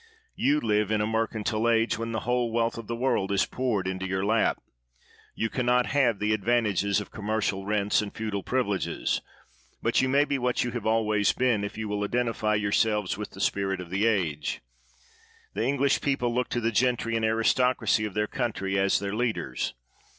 [0.33, 3.45] You live in a mer cantile age, when the whole wealth of the world is
[3.45, 4.59] poured into your lap.
[5.35, 9.21] You can not have the advantages of commercial rents and feudal priv iliges;
[9.79, 13.29] but you may be what you always have been, if you will identify yourselves with
[13.29, 14.61] the spirit of the age.
[15.53, 19.75] The English people look to the gentry and aristocracy of their country as their leaders.